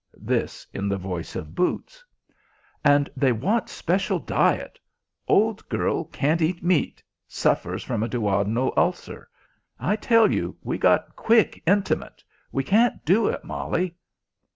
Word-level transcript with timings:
This 0.17 0.65
in 0.73 0.89
the 0.89 0.97
voice 0.97 1.35
of 1.35 1.53
boots. 1.53 2.03
"And 2.83 3.07
they 3.15 3.31
want 3.31 3.69
special 3.69 4.17
diet. 4.17 4.79
Old 5.27 5.69
girl 5.69 6.05
can't 6.05 6.41
eat 6.41 6.63
meat. 6.63 7.03
Suffers 7.27 7.83
from 7.83 8.01
a 8.01 8.09
duodenal 8.09 8.73
ulcer. 8.75 9.29
I 9.79 9.95
tell 9.95 10.31
you, 10.33 10.57
we 10.63 10.79
got 10.79 11.15
quick 11.15 11.61
intimate! 11.67 12.23
We 12.51 12.63
can't 12.63 13.05
do 13.05 13.27
it, 13.27 13.43
Molly." 13.43 13.93